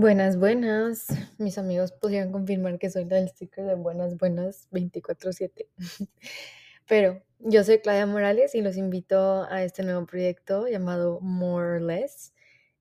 [0.00, 1.08] Buenas, buenas.
[1.38, 5.66] Mis amigos podrían confirmar que soy la del sticker de buenas, buenas 24/7.
[6.86, 11.82] Pero yo soy Claudia Morales y los invito a este nuevo proyecto llamado More or
[11.82, 12.32] Less.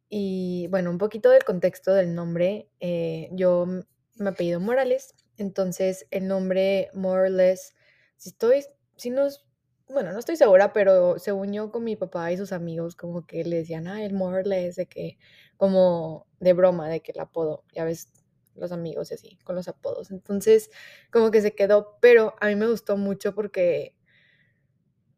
[0.09, 2.69] Y bueno, un poquito del contexto del nombre.
[2.81, 7.73] eh, yo me apellido Morales, entonces el nombre More or Less,
[8.17, 8.63] si estoy,
[8.95, 9.43] si nos,
[9.89, 13.43] bueno, no estoy segura, pero según yo con mi papá y sus amigos, como que
[13.43, 15.17] le decían, ah, el More or Less, de que,
[15.57, 18.11] como de broma, de que el apodo, ya ves,
[18.55, 20.11] los amigos y así, con los apodos.
[20.11, 20.71] Entonces,
[21.11, 23.95] como que se quedó, pero a mí me gustó mucho porque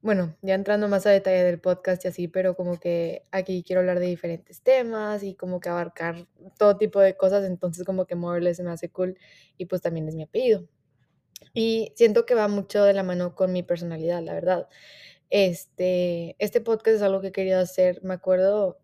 [0.02, 3.82] bueno, ya entrando más a detalle del podcast y así, pero como que aquí quiero
[3.82, 8.16] hablar de diferentes temas y como que abarcar todo tipo de cosas, entonces como que
[8.16, 9.18] more or less se me hace cool
[9.58, 10.68] y pues también es mi apellido.
[11.54, 14.68] Y siento que va mucho de la mano con mi personalidad, la verdad.
[15.30, 18.80] Este, este podcast es algo que he querido hacer, me acuerdo,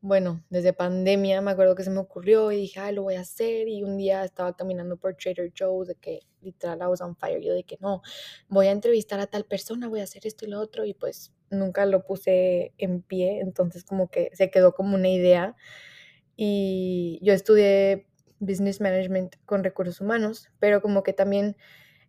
[0.00, 3.20] bueno, desde pandemia me acuerdo que se me ocurrió y dije, ay, lo voy a
[3.20, 3.68] hacer.
[3.68, 7.40] Y un día estaba caminando por Trader Joe's, de que literal I was on fire.
[7.42, 8.02] Yo de que no,
[8.48, 10.84] voy a entrevistar a tal persona, voy a hacer esto y lo otro.
[10.84, 15.56] Y pues nunca lo puse en pie, entonces como que se quedó como una idea.
[16.36, 18.06] Y yo estudié
[18.40, 21.56] Business Management con recursos humanos, pero como que también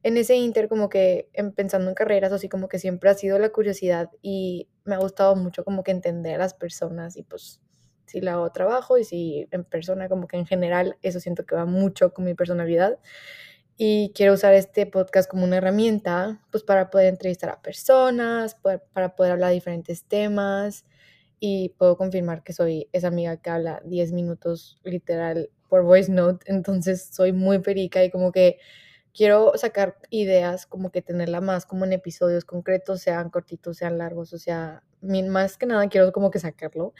[0.03, 3.37] en ese inter como que en pensando en carreras, así como que siempre ha sido
[3.39, 7.61] la curiosidad y me ha gustado mucho como que entender a las personas y pues
[8.05, 11.55] si la hago trabajo y si en persona como que en general eso siento que
[11.55, 12.97] va mucho con mi personalidad.
[13.77, 18.55] Y quiero usar este podcast como una herramienta pues para poder entrevistar a personas,
[18.93, 20.85] para poder hablar de diferentes temas
[21.39, 26.45] y puedo confirmar que soy esa amiga que habla 10 minutos literal por voice note,
[26.51, 28.57] entonces soy muy perica y como que
[29.13, 34.33] quiero sacar ideas, como que tenerla más como en episodios concretos, sean cortitos, sean largos,
[34.33, 36.93] o sea, más que nada quiero como que sacarlo.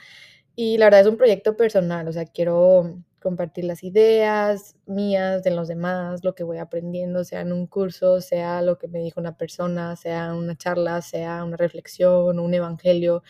[0.56, 5.50] Y la verdad es un proyecto personal, o sea, quiero compartir las ideas mías, de
[5.50, 9.20] los demás, lo que voy aprendiendo, sea en un curso, sea lo que me dijo
[9.20, 13.22] una persona, sea una charla, sea una reflexión, un evangelio,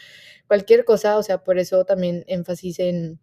[0.47, 3.21] cualquier cosa, o sea, por eso también énfasis en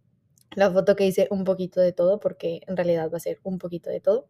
[0.54, 3.58] la foto que hice un poquito de todo, porque en realidad va a ser un
[3.58, 4.28] poquito de todo.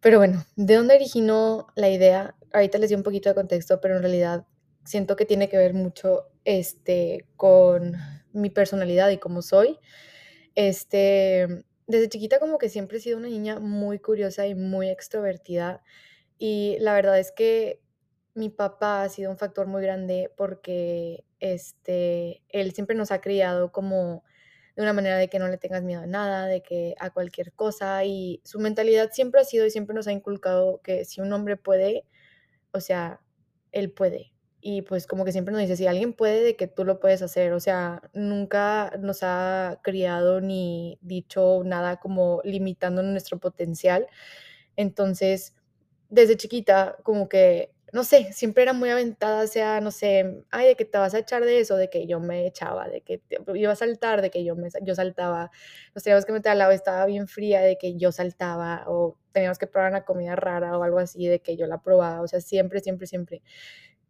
[0.00, 2.36] Pero bueno, ¿de dónde originó la idea?
[2.52, 4.46] Ahorita les di un poquito de contexto, pero en realidad
[4.84, 7.96] siento que tiene que ver mucho, este, con
[8.32, 9.78] mi personalidad y cómo soy.
[10.56, 15.82] Este, desde chiquita como que siempre he sido una niña muy curiosa y muy extrovertida,
[16.38, 17.82] y la verdad es que
[18.34, 23.70] mi papá ha sido un factor muy grande porque, este, él siempre nos ha criado
[23.72, 24.24] como
[24.76, 27.52] de una manera de que no le tengas miedo a nada, de que a cualquier
[27.54, 31.32] cosa, y su mentalidad siempre ha sido y siempre nos ha inculcado que si un
[31.34, 32.06] hombre puede,
[32.72, 33.20] o sea,
[33.72, 34.35] él puede.
[34.60, 37.22] Y pues como que siempre nos dice, si alguien puede, de que tú lo puedes
[37.22, 37.52] hacer.
[37.52, 44.08] O sea, nunca nos ha criado ni dicho nada como limitando nuestro potencial.
[44.76, 45.54] Entonces,
[46.10, 50.76] desde chiquita, como que, no sé, siempre era muy aventada, sea, no sé, ay, de
[50.76, 53.38] que te vas a echar de eso, de que yo me echaba, de que te-
[53.56, 55.50] iba a saltar, de que yo, me, yo saltaba,
[55.94, 59.58] nos teníamos que meter al agua, estaba bien fría, de que yo saltaba, o teníamos
[59.58, 62.40] que probar una comida rara o algo así, de que yo la probaba, o sea,
[62.40, 63.42] siempre, siempre, siempre.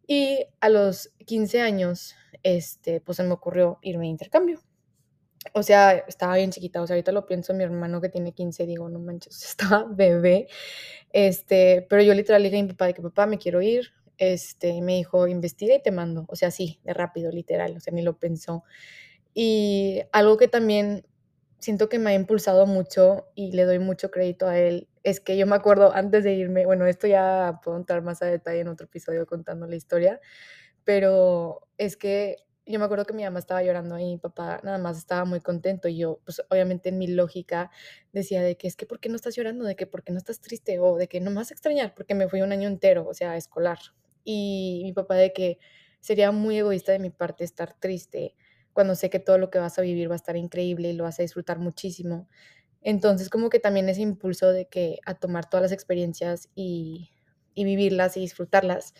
[0.07, 4.61] Y a los 15 años, este, pues se me ocurrió irme de intercambio.
[5.53, 8.65] O sea, estaba bien chiquita, o sea, ahorita lo pienso, mi hermano que tiene 15
[8.65, 10.47] digo, no manches, estaba bebé,
[11.11, 14.81] este, pero yo literal dije a mi papá de que papá me quiero ir, este,
[14.81, 18.01] me dijo, investiga y te mando, o sea, sí, de rápido, literal, o sea, ni
[18.01, 18.63] lo pensó.
[19.33, 21.05] Y algo que también
[21.59, 25.37] siento que me ha impulsado mucho y le doy mucho crédito a él, es que
[25.37, 28.67] yo me acuerdo antes de irme, bueno, esto ya puedo entrar más a detalle en
[28.67, 30.19] otro episodio contando la historia,
[30.83, 34.77] pero es que yo me acuerdo que mi mamá estaba llorando y mi papá nada
[34.77, 37.71] más estaba muy contento y yo, pues obviamente en mi lógica
[38.11, 39.65] decía de que es que ¿por qué no estás llorando?
[39.65, 40.79] De que ¿por qué no estás triste?
[40.79, 43.13] O de que no me vas a extrañar porque me fui un año entero, o
[43.13, 43.79] sea, escolar.
[44.23, 45.59] Y mi papá de que
[46.01, 48.35] sería muy egoísta de mi parte estar triste
[48.77, 51.05] cuando sé que todo lo que vas a vivir va a estar increíble y lo
[51.05, 52.29] vas a disfrutar muchísimo.
[52.83, 57.09] Entonces, como que también ese impulso de que a tomar todas las experiencias y,
[57.55, 58.93] y vivirlas y disfrutarlas.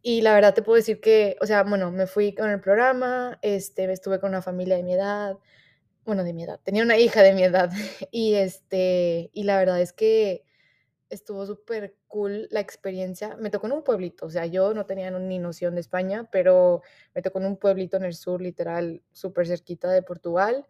[0.00, 3.40] Y la verdad te puedo decir que, o sea, bueno, me fui con el programa,
[3.42, 5.36] este, estuve con una familia de mi edad,
[6.04, 7.72] bueno, de mi edad, tenía una hija de mi edad
[8.12, 10.45] y este, y la verdad es que
[11.10, 13.36] estuvo súper cool la experiencia.
[13.36, 16.82] Me tocó en un pueblito, o sea, yo no tenía ni noción de España, pero
[17.14, 20.66] me tocó en un pueblito en el sur, literal, súper cerquita de Portugal,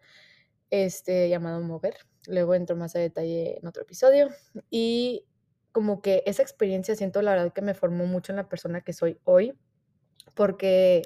[0.69, 1.97] este, llamado Mover.
[2.27, 4.29] Luego entro más a detalle en otro episodio.
[4.69, 5.25] Y
[5.71, 8.93] como que esa experiencia siento la verdad que me formó mucho en la persona que
[8.93, 9.53] soy hoy,
[10.33, 11.03] porque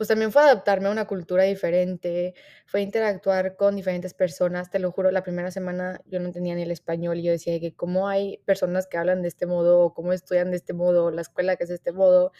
[0.00, 2.32] pues también fue adaptarme a una cultura diferente,
[2.64, 6.62] fue interactuar con diferentes personas, te lo juro, la primera semana yo no entendía ni
[6.62, 9.92] el español y yo decía que cómo hay personas que hablan de este modo, o
[9.92, 12.32] cómo estudian de este modo, la escuela que es de este modo.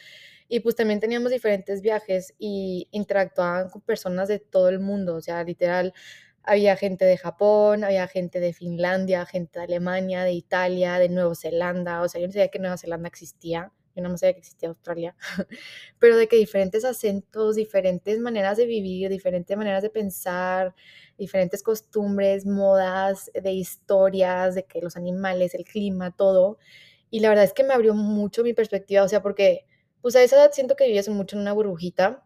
[0.47, 5.21] Y pues también teníamos diferentes viajes y interactuaban con personas de todo el mundo, o
[5.21, 5.93] sea, literal,
[6.41, 11.35] había gente de Japón, había gente de Finlandia, gente de Alemania, de Italia, de Nueva
[11.35, 14.39] Zelanda, o sea, yo no sabía que Nueva Zelanda existía yo no me sabía que
[14.39, 15.15] existía Australia,
[15.99, 20.73] pero de que diferentes acentos, diferentes maneras de vivir, diferentes maneras de pensar,
[21.17, 26.57] diferentes costumbres, modas, de historias, de que los animales, el clima, todo.
[27.09, 29.65] Y la verdad es que me abrió mucho mi perspectiva, o sea, porque
[30.01, 32.23] pues a esa edad siento que vivías mucho en una burbujita,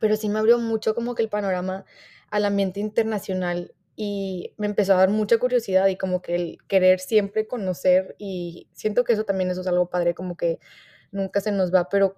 [0.00, 1.84] pero sí me abrió mucho como que el panorama
[2.30, 7.00] al ambiente internacional y me empezó a dar mucha curiosidad y como que el querer
[7.00, 10.60] siempre conocer y siento que eso también eso es algo padre, como que
[11.10, 12.14] nunca se nos va, pero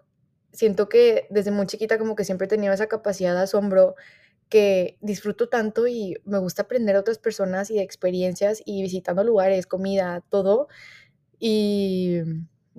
[0.52, 3.94] siento que desde muy chiquita como que siempre tenido esa capacidad de asombro
[4.50, 9.24] que disfruto tanto y me gusta aprender de otras personas y de experiencias y visitando
[9.24, 10.68] lugares, comida, todo.
[11.38, 12.18] Y,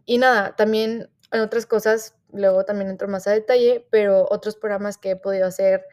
[0.06, 5.00] y nada, también en otras cosas, luego también entro más a detalle, pero otros programas
[5.00, 5.86] que he podido hacer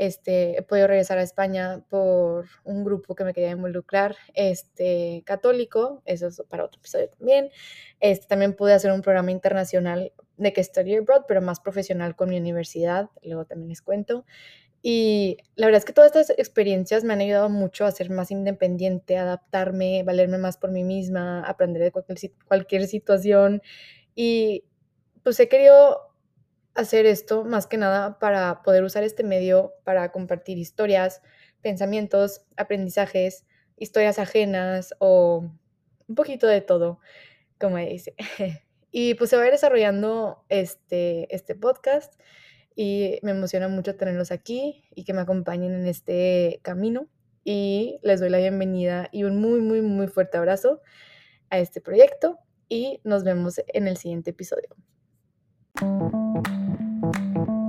[0.00, 6.00] este, he podido regresar a España por un grupo que me quería involucrar, este, católico,
[6.06, 7.50] eso es para otro episodio también.
[8.00, 12.30] Este, también pude hacer un programa internacional de que Study Abroad, pero más profesional con
[12.30, 14.24] mi universidad, luego también les cuento.
[14.80, 18.30] Y la verdad es que todas estas experiencias me han ayudado mucho a ser más
[18.30, 23.60] independiente, adaptarme, valerme más por mí misma, aprender de cualquier, cualquier situación.
[24.14, 24.64] Y
[25.22, 26.09] pues he querido
[26.74, 31.22] hacer esto más que nada para poder usar este medio para compartir historias,
[31.62, 33.44] pensamientos, aprendizajes,
[33.76, 35.50] historias ajenas o
[36.08, 37.00] un poquito de todo,
[37.58, 38.14] como dice.
[38.92, 42.20] Y pues se va a ir desarrollando este, este podcast
[42.74, 47.08] y me emociona mucho tenerlos aquí y que me acompañen en este camino.
[47.44, 50.82] Y les doy la bienvenida y un muy, muy, muy fuerte abrazo
[51.50, 52.38] a este proyecto
[52.68, 54.76] y nos vemos en el siguiente episodio.
[55.76, 57.59] うん。